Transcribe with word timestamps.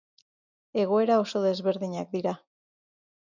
Egoera 0.83 1.17
oso 1.25 1.43
desberdinak 1.45 2.09
dira. 2.17 2.33